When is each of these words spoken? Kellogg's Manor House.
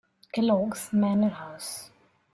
Kellogg's 0.33 0.91
Manor 0.93 1.29
House. 1.29 1.91